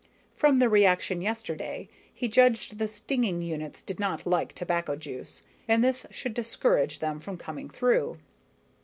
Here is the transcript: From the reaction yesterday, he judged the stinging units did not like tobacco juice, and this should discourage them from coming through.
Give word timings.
From 0.35 0.57
the 0.57 0.67
reaction 0.67 1.21
yesterday, 1.21 1.87
he 2.11 2.27
judged 2.27 2.79
the 2.79 2.87
stinging 2.87 3.43
units 3.43 3.83
did 3.83 3.99
not 3.99 4.25
like 4.25 4.51
tobacco 4.55 4.95
juice, 4.95 5.43
and 5.67 5.83
this 5.83 6.07
should 6.09 6.33
discourage 6.33 6.97
them 6.97 7.19
from 7.19 7.37
coming 7.37 7.69
through. 7.69 8.17